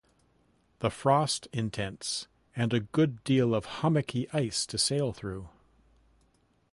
[0.79, 5.49] The Frost intense--and a good deal of hummocky ice to sail through.